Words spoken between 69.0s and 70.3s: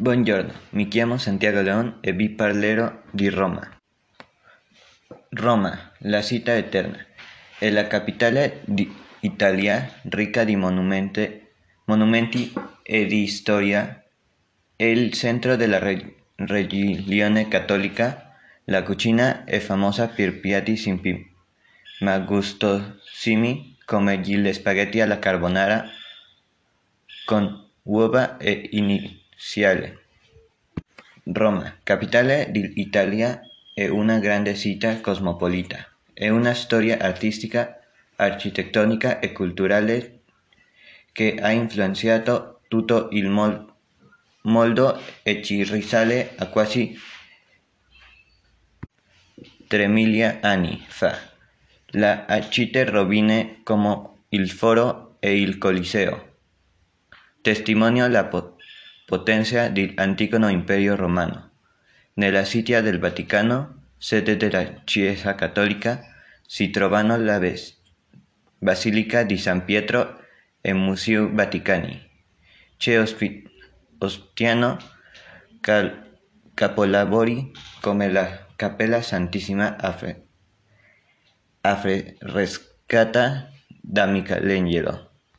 di San Pietro